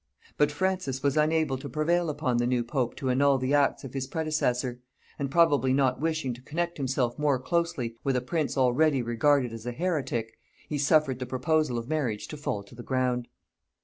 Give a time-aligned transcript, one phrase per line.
[0.35, 3.93] But Francis was unable to prevail upon the new pope to annul the acts of
[3.93, 4.79] his predecessor;
[5.19, 9.67] and probably not wishing to connect himself more closely with a prince already regarded as
[9.67, 13.27] a heretic, he suffered the proposal of marriage to fall to the ground.